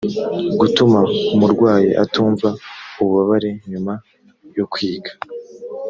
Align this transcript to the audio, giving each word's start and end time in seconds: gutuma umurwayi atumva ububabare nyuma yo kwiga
gutuma 0.59 0.99
umurwayi 1.33 1.89
atumva 2.03 2.47
ububabare 3.01 3.49
nyuma 3.71 3.93
yo 4.57 4.65
kwiga 4.71 5.11